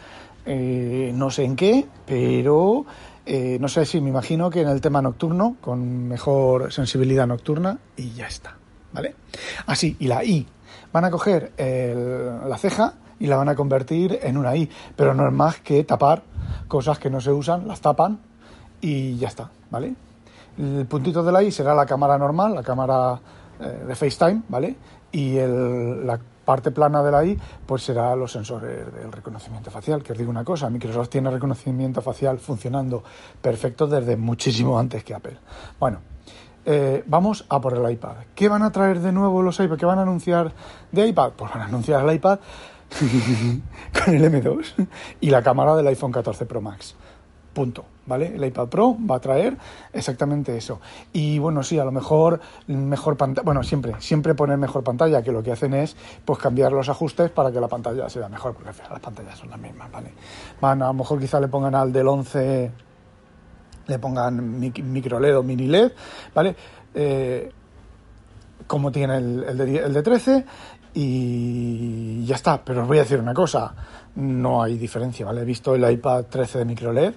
eh, 0.45 1.11
no 1.13 1.29
sé 1.29 1.43
en 1.43 1.55
qué, 1.55 1.85
pero 2.05 2.85
eh, 3.25 3.57
no 3.59 3.67
sé 3.67 3.85
si 3.85 4.01
me 4.01 4.09
imagino 4.09 4.49
que 4.49 4.61
en 4.61 4.69
el 4.69 4.81
tema 4.81 5.01
nocturno, 5.01 5.57
con 5.61 6.07
mejor 6.07 6.71
sensibilidad 6.71 7.27
nocturna, 7.27 7.77
y 7.97 8.11
ya 8.11 8.27
está, 8.27 8.55
¿vale? 8.93 9.15
Así, 9.65 9.95
y 9.99 10.07
la 10.07 10.23
I. 10.23 10.47
Van 10.93 11.03
a 11.03 11.11
coger 11.11 11.51
la 11.57 12.57
ceja 12.57 12.93
y 13.19 13.27
la 13.27 13.35
van 13.35 13.49
a 13.49 13.55
convertir 13.55 14.17
en 14.21 14.37
una 14.37 14.55
I, 14.55 14.69
pero 14.95 15.13
no 15.13 15.27
es 15.27 15.33
más 15.33 15.59
que 15.59 15.83
tapar 15.83 16.23
cosas 16.67 16.99
que 16.99 17.09
no 17.09 17.19
se 17.19 17.31
usan, 17.31 17.67
las 17.67 17.81
tapan 17.81 18.19
y 18.81 19.17
ya 19.17 19.27
está, 19.27 19.49
¿vale? 19.69 19.93
El 20.57 20.85
puntito 20.85 21.23
de 21.23 21.31
la 21.31 21.43
I 21.43 21.51
será 21.51 21.73
la 21.73 21.85
cámara 21.85 22.17
normal, 22.17 22.55
la 22.55 22.63
cámara 22.63 23.19
eh, 23.59 23.85
de 23.87 23.95
FaceTime, 23.95 24.43
¿vale? 24.47 24.75
Y 25.11 25.37
el, 25.37 26.05
la 26.05 26.19
parte 26.45 26.71
plana 26.71 27.03
de 27.03 27.11
la 27.11 27.25
I, 27.25 27.37
pues 27.65 27.83
será 27.83 28.15
los 28.15 28.31
sensores 28.31 28.93
del 28.93 29.11
reconocimiento 29.11 29.71
facial. 29.71 30.03
Que 30.03 30.13
os 30.13 30.17
digo 30.17 30.29
una 30.29 30.43
cosa, 30.43 30.69
Microsoft 30.69 31.09
tiene 31.09 31.29
reconocimiento 31.29 32.01
facial 32.01 32.39
funcionando 32.39 33.03
perfecto 33.41 33.87
desde 33.87 34.15
muchísimo 34.15 34.79
antes 34.79 35.03
que 35.03 35.13
Apple. 35.13 35.37
Bueno, 35.79 35.99
eh, 36.65 37.03
vamos 37.07 37.45
a 37.49 37.59
por 37.59 37.73
el 37.73 37.91
iPad. 37.91 38.15
¿Qué 38.33 38.47
van 38.47 38.63
a 38.63 38.71
traer 38.71 38.99
de 38.99 39.11
nuevo 39.11 39.41
los 39.41 39.59
iPad? 39.59 39.77
¿Qué 39.77 39.85
van 39.85 39.99
a 39.99 40.03
anunciar 40.03 40.53
de 40.91 41.07
iPad? 41.07 41.33
Pues 41.35 41.51
van 41.51 41.61
a 41.61 41.65
anunciar 41.65 42.07
el 42.07 42.15
iPad 42.15 42.39
con 44.05 44.15
el 44.15 44.23
M2 44.31 44.87
y 45.19 45.29
la 45.29 45.43
cámara 45.43 45.75
del 45.75 45.87
iPhone 45.87 46.11
14 46.11 46.45
Pro 46.45 46.61
Max. 46.61 46.95
Punto, 47.55 47.85
¿vale? 48.05 48.35
El 48.35 48.43
iPad 48.43 48.67
Pro 48.67 48.97
va 49.09 49.15
a 49.15 49.19
traer 49.21 49.57
exactamente 49.93 50.57
eso. 50.57 50.81
Y 51.13 51.39
bueno, 51.39 51.63
sí, 51.63 51.79
a 51.79 51.85
lo 51.85 51.91
mejor 51.93 52.41
mejor 52.67 53.15
pantalla, 53.15 53.45
bueno, 53.45 53.63
siempre, 53.63 53.93
siempre 53.99 54.35
poner 54.35 54.57
mejor 54.57 54.83
pantalla, 54.83 55.23
que 55.23 55.31
lo 55.31 55.41
que 55.41 55.53
hacen 55.53 55.73
es 55.73 55.95
pues 56.25 56.37
cambiar 56.37 56.73
los 56.73 56.89
ajustes 56.89 57.31
para 57.31 57.53
que 57.53 57.61
la 57.61 57.69
pantalla 57.69 58.09
sea 58.09 58.27
mejor, 58.27 58.55
porque 58.55 58.71
las 58.91 58.99
pantallas 58.99 59.39
son 59.39 59.51
las 59.51 59.59
mismas, 59.59 59.89
¿vale? 59.89 60.11
Van, 60.59 60.81
a 60.81 60.87
lo 60.87 60.95
mejor 60.95 61.17
quizá 61.17 61.39
le 61.39 61.47
pongan 61.47 61.73
al 61.75 61.93
del 61.93 62.09
11, 62.09 62.71
le 63.87 63.99
pongan 63.99 64.59
micro 64.59 65.17
LED 65.17 65.37
o 65.37 65.41
mini 65.41 65.67
LED, 65.67 65.93
¿vale? 66.33 66.57
Eh, 66.93 67.49
como 68.67 68.91
tiene 68.91 69.15
el, 69.15 69.45
el, 69.47 69.57
de, 69.57 69.77
el 69.77 69.93
de 69.93 70.03
13 70.03 70.45
y 70.93 72.25
ya 72.25 72.35
está. 72.35 72.61
Pero 72.65 72.81
os 72.81 72.87
voy 72.89 72.97
a 72.97 73.03
decir 73.03 73.17
una 73.17 73.33
cosa, 73.33 73.73
no 74.15 74.61
hay 74.61 74.77
diferencia, 74.77 75.25
¿vale? 75.25 75.41
He 75.41 75.45
visto 75.45 75.73
el 75.73 75.89
iPad 75.89 76.25
13 76.25 76.59
de 76.59 76.65
micro 76.65 76.91
LED 76.91 77.13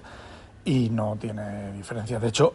y 0.65 0.89
no 0.89 1.17
tiene 1.19 1.71
diferencia. 1.71 2.19
De 2.19 2.27
hecho, 2.27 2.53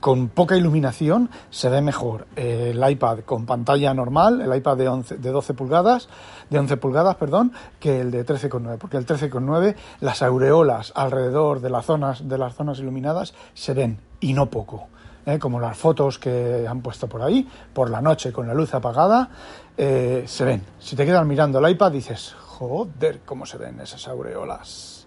con 0.00 0.28
poca 0.28 0.56
iluminación 0.56 1.30
se 1.50 1.68
ve 1.68 1.82
mejor 1.82 2.26
el 2.36 2.90
iPad 2.90 3.20
con 3.20 3.44
pantalla 3.44 3.92
normal, 3.92 4.40
el 4.40 4.54
iPad 4.54 4.76
de, 4.76 4.88
11, 4.88 5.18
de 5.18 5.30
12 5.30 5.54
pulgadas, 5.54 6.08
de 6.48 6.58
11 6.58 6.76
pulgadas, 6.76 7.16
perdón, 7.16 7.52
que 7.80 8.00
el 8.00 8.10
de 8.10 8.24
13,9, 8.24 8.78
porque 8.78 8.96
el 8.96 9.06
13,9 9.06 9.74
las 10.00 10.22
aureolas 10.22 10.92
alrededor 10.94 11.60
de 11.60 11.70
las 11.70 11.84
zonas 11.84 12.28
de 12.28 12.38
las 12.38 12.54
zonas 12.54 12.78
iluminadas 12.78 13.34
se 13.54 13.74
ven 13.74 13.98
y 14.20 14.32
no 14.32 14.46
poco. 14.46 14.88
¿eh? 15.28 15.38
como 15.38 15.60
las 15.60 15.76
fotos 15.76 16.18
que 16.18 16.66
han 16.66 16.80
puesto 16.80 17.06
por 17.08 17.22
ahí, 17.22 17.46
por 17.72 17.90
la 17.90 18.00
noche 18.00 18.32
con 18.32 18.46
la 18.46 18.54
luz 18.54 18.74
apagada, 18.74 19.28
eh, 19.76 20.24
se 20.26 20.44
ven. 20.44 20.62
Si 20.78 20.96
te 20.96 21.04
quedas 21.04 21.26
mirando 21.26 21.58
el 21.58 21.70
iPad 21.70 21.92
dices, 21.92 22.34
joder, 22.34 23.20
cómo 23.24 23.44
se 23.44 23.58
ven 23.58 23.80
esas 23.80 24.08
aureolas. 24.08 24.97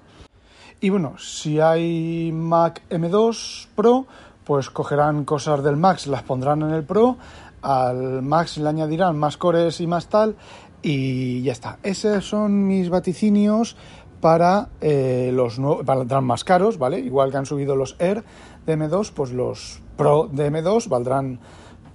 Y 0.84 0.90
bueno, 0.90 1.14
si 1.20 1.60
hay 1.60 2.32
Mac 2.34 2.82
M2 2.90 3.68
Pro, 3.76 4.08
pues 4.44 4.72
cogerán 4.72 5.26
cosas 5.26 5.64
del 5.64 5.78
Max, 5.78 6.08
las 6.08 6.24
pondrán 6.24 6.64
en 6.64 6.72
el 6.72 6.84
Pro, 6.84 7.18
al 7.62 8.24
Max 8.24 8.58
le 8.58 8.68
añadirán 8.68 9.16
más 9.16 9.38
cores 9.38 9.80
y 9.80 9.86
más 9.86 10.08
tal, 10.08 10.36
y 10.82 11.44
ya 11.44 11.52
está. 11.52 11.78
Esos 11.84 12.28
son 12.28 12.66
mis 12.66 12.90
vaticinios 12.90 13.78
para 14.22 14.70
eh, 14.82 15.30
los 15.32 15.60
nuevos, 15.60 15.86
valdrán 15.86 16.24
más 16.24 16.44
caros, 16.44 16.80
¿vale? 16.80 16.98
Igual 17.00 17.30
que 17.30 17.38
han 17.38 17.46
subido 17.46 17.76
los 17.76 17.96
Air 18.00 18.24
de 18.66 18.76
M2, 18.76 19.12
pues 19.14 19.32
los 19.34 19.84
Pro 19.98 20.30
de 20.32 20.52
M2 20.52 20.90
valdrán 20.90 21.40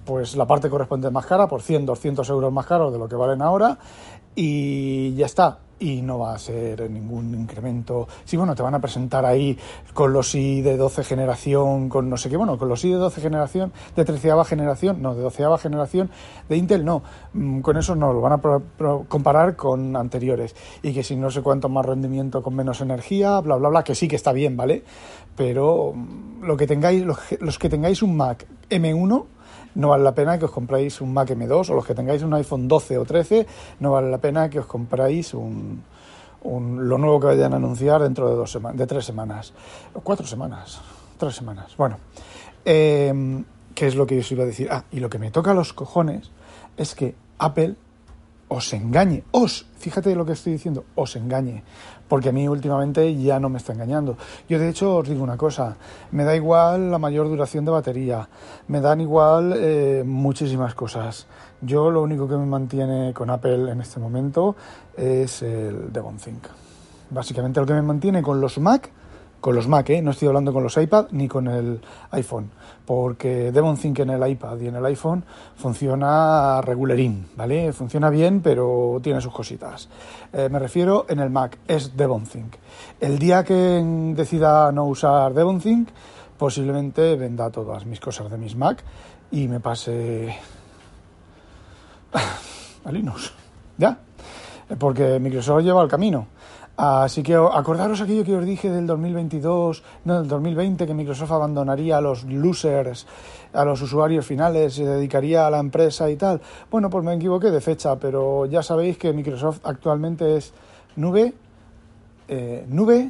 pues 0.05 0.37
la 0.37 0.47
parte 0.47 0.69
correspondiente 0.69 1.13
más 1.13 1.25
cara, 1.25 1.49
por 1.49 1.61
100, 1.61 1.85
200 1.85 2.29
euros 2.29 2.53
más 2.53 2.65
caros 2.65 2.93
de 2.93 2.99
lo 2.99 3.09
que 3.09 3.17
valen 3.17 3.41
ahora, 3.41 3.79
y 4.33 5.13
ya 5.15 5.25
está 5.25 5.59
y 5.79 6.01
no 6.01 6.19
va 6.19 6.33
a 6.33 6.39
ser 6.39 6.89
ningún 6.89 7.33
incremento. 7.35 8.07
Sí, 8.25 8.37
bueno, 8.37 8.55
te 8.55 8.63
van 8.63 8.75
a 8.75 8.79
presentar 8.79 9.25
ahí 9.25 9.57
con 9.93 10.13
los 10.13 10.33
i 10.35 10.61
de 10.61 10.77
12 10.77 11.03
generación, 11.03 11.89
con 11.89 12.09
no 12.09 12.17
sé 12.17 12.29
qué, 12.29 12.37
bueno, 12.37 12.57
con 12.57 12.69
los 12.69 12.83
i 12.83 12.89
de 12.89 12.95
12 12.95 13.21
generación, 13.21 13.71
de 13.95 14.05
13 14.05 14.31
generación, 14.45 15.01
no, 15.01 15.15
de 15.15 15.21
12 15.21 15.43
generación 15.59 16.09
de 16.49 16.57
Intel, 16.57 16.85
no, 16.85 17.03
mm, 17.33 17.61
con 17.61 17.77
eso 17.77 17.95
no, 17.95 18.13
lo 18.13 18.21
van 18.21 18.33
a 18.33 19.05
comparar 19.07 19.55
con 19.55 19.95
anteriores. 19.95 20.55
Y 20.81 20.93
que 20.93 21.03
si 21.03 21.15
no 21.15 21.29
sé 21.29 21.41
cuánto 21.41 21.69
más 21.69 21.85
rendimiento 21.85 22.41
con 22.41 22.55
menos 22.55 22.81
energía, 22.81 23.39
bla, 23.41 23.55
bla, 23.55 23.69
bla, 23.69 23.83
que 23.83 23.95
sí 23.95 24.07
que 24.07 24.15
está 24.15 24.33
bien, 24.33 24.57
¿vale? 24.57 24.83
Pero 25.35 25.93
mm, 25.93 26.43
lo 26.43 26.57
que 26.57 26.67
tengáis, 26.67 27.05
los 27.39 27.59
que 27.59 27.69
tengáis 27.69 28.01
un 28.01 28.15
Mac 28.15 28.45
M1, 28.69 29.25
no 29.77 29.89
vale 29.89 30.03
la 30.03 30.13
pena 30.13 30.37
que 30.37 30.45
os 30.45 30.51
compráis 30.51 30.99
un 31.01 31.13
Mac 31.13 31.29
M2 31.29 31.69
o 31.69 31.73
los 31.75 31.85
que 31.85 31.93
tengáis 31.93 32.23
un 32.23 32.33
iPhone 32.33 32.67
12 32.67 32.97
o 32.97 33.05
13, 33.05 33.47
no 33.79 33.91
vale 33.93 34.09
la 34.09 34.17
pena 34.17 34.49
que 34.49 34.59
os 34.59 34.65
compráis 34.65 35.33
un, 35.33 35.85
lo 36.43 36.97
nuevo 36.97 37.19
que 37.19 37.27
vayan 37.27 37.53
a 37.53 37.57
anunciar 37.57 38.01
dentro 38.01 38.27
de, 38.29 38.35
dos 38.35 38.57
de 38.73 38.87
tres 38.87 39.05
semanas, 39.05 39.53
o 39.93 40.01
cuatro 40.01 40.25
semanas, 40.25 40.81
tres 41.17 41.35
semanas. 41.35 41.77
Bueno, 41.77 41.99
eh, 42.65 43.13
¿qué 43.75 43.87
es 43.87 43.95
lo 43.95 44.07
que 44.07 44.15
yo 44.15 44.21
os 44.21 44.31
iba 44.31 44.43
a 44.43 44.47
decir? 44.47 44.67
Ah, 44.71 44.83
y 44.91 44.99
lo 44.99 45.09
que 45.09 45.19
me 45.19 45.29
toca 45.29 45.51
a 45.51 45.53
los 45.53 45.73
cojones 45.73 46.31
es 46.75 46.95
que 46.95 47.13
Apple 47.37 47.75
os 48.49 48.73
engañe, 48.73 49.23
os, 49.31 49.65
fíjate 49.77 50.15
lo 50.15 50.25
que 50.25 50.31
estoy 50.33 50.53
diciendo, 50.53 50.85
os 50.95 51.15
engañe, 51.15 51.63
porque 52.07 52.29
a 52.29 52.31
mí 52.31 52.47
últimamente 52.47 53.15
ya 53.15 53.39
no 53.39 53.49
me 53.49 53.57
está 53.57 53.73
engañando. 53.73 54.17
Yo 54.47 54.59
de 54.59 54.69
hecho 54.69 54.97
os 54.97 55.07
digo 55.07 55.23
una 55.23 55.37
cosa, 55.37 55.75
me 56.11 56.23
da 56.23 56.35
igual 56.35 56.89
la 56.91 56.97
mayor 56.97 57.27
duración 57.27 57.65
de 57.65 57.71
batería, 57.71 58.29
me 58.67 58.79
dan 58.79 59.01
igual 59.01 59.53
eh, 59.57 60.03
muchísimas 60.05 60.73
cosas. 60.75 61.27
Yo 61.61 61.91
lo 61.91 62.01
único 62.01 62.27
que 62.27 62.37
me 62.37 62.45
mantiene 62.45 63.13
con 63.13 63.29
Apple 63.29 63.71
en 63.71 63.81
este 63.81 63.99
momento 63.99 64.55
es 64.95 65.41
el 65.41 65.91
Devon 65.91 66.17
Think. 66.17 66.47
Básicamente 67.09 67.59
lo 67.59 67.65
que 67.65 67.73
me 67.73 67.81
mantiene 67.81 68.21
con 68.21 68.39
los 68.39 68.57
Mac 68.59 68.91
con 69.39 69.55
los 69.55 69.67
Mac, 69.67 69.89
¿eh? 69.89 70.01
no 70.01 70.11
estoy 70.11 70.27
hablando 70.27 70.51
con 70.51 70.63
los 70.63 70.77
iPad 70.77 71.07
ni 71.11 71.27
con 71.27 71.47
el 71.47 71.79
iPhone, 72.11 72.51
porque 72.85 73.51
Think 73.81 73.99
en 73.99 74.09
el 74.09 74.27
iPad 74.27 74.59
y 74.59 74.67
en 74.67 74.75
el 74.75 74.85
iPhone 74.85 75.23
funciona 75.55 76.61
regularín, 76.61 77.27
¿vale? 77.35 77.71
Funciona 77.73 78.09
bien, 78.09 78.41
pero 78.41 78.99
tiene 79.01 79.21
sus 79.21 79.33
cositas. 79.33 79.89
Eh, 80.33 80.49
me 80.49 80.59
refiero 80.59 81.05
en 81.09 81.19
el 81.19 81.29
Mac, 81.29 81.59
es 81.67 81.91
Think. 81.95 82.55
El 82.99 83.19
día 83.19 83.43
que 83.43 83.83
decida 84.15 84.71
no 84.71 84.85
usar 84.85 85.33
Think, 85.61 85.89
posiblemente 86.37 87.15
venda 87.15 87.49
todas 87.49 87.85
mis 87.85 87.99
cosas 87.99 88.29
de 88.31 88.37
mis 88.37 88.55
Mac 88.55 88.83
y 89.31 89.47
me 89.47 89.59
pase 89.59 90.35
a 92.83 92.91
Linux, 92.91 93.33
¿ya? 93.77 93.99
porque 94.75 95.19
Microsoft 95.19 95.63
lleva 95.63 95.81
el 95.81 95.89
camino. 95.89 96.27
Así 96.77 97.23
que 97.23 97.33
acordaros 97.33 98.01
aquello 98.01 98.23
que 98.23 98.35
os 98.35 98.45
dije 98.45 98.69
del 98.69 98.85
2022, 98.85 99.83
no 100.05 100.19
del 100.19 100.27
2020, 100.27 100.85
que 100.85 100.93
Microsoft 100.93 101.31
abandonaría 101.31 101.97
a 101.97 102.01
los 102.01 102.23
losers, 102.25 103.07
a 103.51 103.65
los 103.65 103.81
usuarios 103.81 104.27
finales, 104.27 104.75
se 104.75 104.85
dedicaría 104.85 105.47
a 105.47 105.49
la 105.49 105.57
empresa 105.57 106.07
y 106.07 106.15
tal. 106.17 106.39
Bueno, 106.69 106.91
pues 106.91 107.03
me 107.03 107.15
equivoqué 107.15 107.49
de 107.49 107.61
fecha, 107.61 107.95
pero 107.95 108.45
ya 108.45 108.61
sabéis 108.61 108.99
que 108.99 109.11
Microsoft 109.11 109.61
actualmente 109.63 110.37
es 110.37 110.53
nube, 110.95 111.33
eh, 112.27 112.63
nube, 112.69 113.09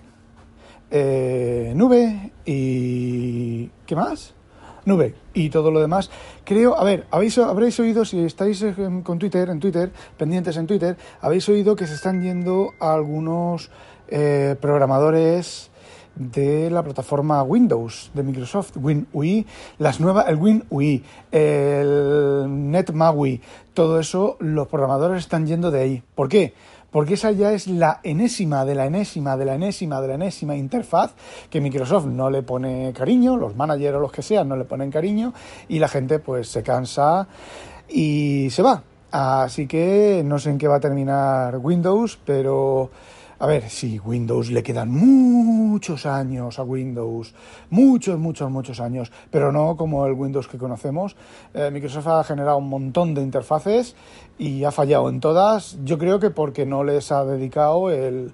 eh, 0.90 1.74
nube 1.76 2.32
y... 2.46 3.68
¿qué 3.86 3.96
más? 3.98 4.37
Nube 4.88 5.13
y 5.34 5.50
todo 5.50 5.70
lo 5.70 5.82
demás. 5.82 6.10
Creo, 6.46 6.79
a 6.79 6.84
ver, 6.84 7.06
habéis, 7.12 7.38
habréis 7.38 7.79
oído, 7.79 8.06
si 8.06 8.20
estáis 8.24 8.65
con 9.03 9.20
Twitter, 9.20 9.50
en 9.50 9.60
Twitter, 9.60 9.91
pendientes 10.17 10.56
en 10.56 10.65
Twitter, 10.65 10.98
habéis 11.22 11.48
oído 11.50 11.75
que 11.75 11.86
se 11.86 11.94
están 11.94 12.22
yendo 12.22 12.72
algunos 12.79 13.70
eh, 14.08 14.56
programadores 14.62 15.70
de 16.15 16.70
la 16.72 16.84
plataforma 16.84 17.44
Windows 17.44 18.12
de 18.13 18.24
Microsoft, 18.24 18.77
WinUI, 18.77 19.46
las 19.77 20.00
nuevas, 20.00 20.27
el 20.29 20.38
WinUI, 20.38 21.03
el 21.32 22.72
NetMAUI, 22.72 23.41
todo 23.74 24.00
eso, 24.00 24.38
los 24.39 24.67
programadores 24.67 25.20
están 25.20 25.46
yendo 25.46 25.70
de 25.70 25.82
ahí. 25.82 26.03
¿Por 26.15 26.29
qué? 26.29 26.53
Porque 26.91 27.15
esa 27.15 27.32
ya 27.32 27.51
es 27.51 27.67
la 27.67 28.00
enésima 28.03 28.65
de 28.65 28.75
la 28.75 28.86
enésima 28.86 29.38
de 29.38 29.46
la 29.46 29.56
enésima 29.56 30.01
de 30.01 30.08
la 30.08 30.13
enésima 30.15 30.56
interfaz 30.56 31.13
que 31.50 31.62
Microsoft 31.62 32.06
no 32.06 32.29
le 32.29 32.44
pone 32.44 32.94
cariño, 32.94 33.38
los 33.38 33.56
managers 33.56 33.98
o 33.98 34.00
los 34.00 34.12
que 34.12 34.22
sean 34.22 34.48
no 34.48 34.56
le 34.56 34.65
ponen 34.65 34.91
cariño 34.91 35.34
y 35.67 35.79
la 35.79 35.88
gente 35.88 36.20
pues 36.20 36.50
se 36.50 36.63
cansa 36.63 37.27
y 37.89 38.50
se 38.51 38.62
va. 38.62 38.84
Así 39.12 39.67
que 39.67 40.22
no 40.25 40.38
sé 40.38 40.50
en 40.50 40.58
qué 40.58 40.67
va 40.67 40.77
a 40.77 40.79
terminar 40.79 41.58
Windows, 41.58 42.20
pero 42.25 42.89
a 43.39 43.46
ver, 43.46 43.70
sí, 43.70 44.00
Windows 44.00 44.50
le 44.50 44.63
quedan 44.63 44.89
muchos 44.89 46.06
años 46.08 46.58
a 46.58 46.63
Windows, 46.63 47.36
muchos, 47.70 48.17
muchos, 48.17 48.50
muchos 48.50 48.79
años, 48.79 49.12
pero 49.29 49.51
no 49.51 49.77
como 49.77 50.08
el 50.08 50.13
Windows 50.13 50.48
que 50.48 50.58
conocemos. 50.58 51.15
Eh, 51.53 51.70
Microsoft 51.72 52.08
ha 52.08 52.24
generado 52.24 52.58
un 52.58 52.67
montón 52.67 53.13
de 53.13 53.22
interfaces 53.22 53.96
y 54.39 54.63
ha 54.63 54.72
fallado 54.72 55.10
en 55.10 55.20
todas. 55.20 55.77
Yo 55.84 56.00
creo 56.00 56.20
que 56.20 56.32
porque 56.32 56.65
no 56.65 56.84
les 56.84 57.12
ha 57.12 57.25
dedicado 57.25 57.91
el, 57.91 58.34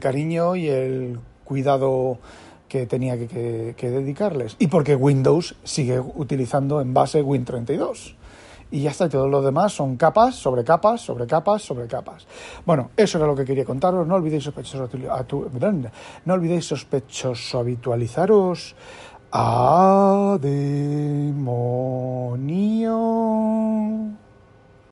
cariño 0.00 0.56
y 0.56 0.68
el 0.68 1.20
cuidado 1.44 2.18
que 2.68 2.86
tenía 2.86 3.16
que, 3.16 3.74
que, 3.76 3.90
dedicarles. 3.90 4.56
Y 4.58 4.66
porque 4.66 4.96
Windows 4.96 5.54
sigue 5.62 6.00
utilizando 6.00 6.80
en 6.80 6.94
base 6.94 7.22
Win32 7.22 8.16
y 8.72 8.80
ya 8.80 8.90
está, 8.90 9.04
y 9.06 9.10
todo 9.10 9.28
lo 9.28 9.42
demás 9.42 9.74
son 9.74 9.96
capas, 9.98 10.34
sobre 10.34 10.64
capas, 10.64 11.02
sobre 11.02 11.26
capas, 11.26 11.60
sobre 11.60 11.86
capas. 11.86 12.26
Bueno, 12.64 12.90
eso 12.96 13.18
era 13.18 13.26
lo 13.26 13.36
que 13.36 13.44
quería 13.44 13.66
contaros. 13.66 14.06
No 14.06 14.14
olvidéis 14.14 14.44
sospechoso, 14.44 14.88
no 16.24 16.34
olvidéis 16.34 16.64
sospechoso 16.64 17.58
habitualizaros. 17.58 18.74
A 19.30 20.38
demonio. 20.40 21.52